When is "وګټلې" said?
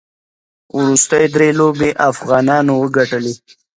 2.77-3.33